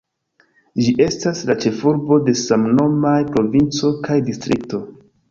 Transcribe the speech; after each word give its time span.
Ĝi 0.85 0.93
estas 1.07 1.41
la 1.49 1.55
ĉefurbo 1.65 2.17
de 2.29 2.33
samnomaj 2.43 3.17
provinco 3.35 3.91
kaj 4.07 4.17
distrikto. 4.31 4.81